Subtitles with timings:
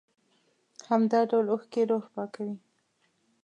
[0.89, 2.55] همدا ډول اوښکې روح پاکوي.